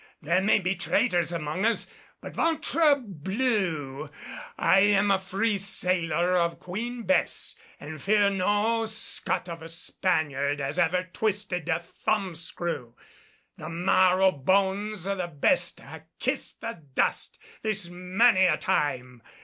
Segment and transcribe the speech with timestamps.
[0.19, 1.85] There may be traitors among us;
[2.21, 4.09] but, ventre blue!
[4.57, 10.79] I'm a free sailor of Queen Bess and fear no scut of a Spaniard as
[10.79, 12.95] ever twisted a thumb screw.
[13.57, 19.21] The marrow bones o' the best ha' kissed the dust this many a time.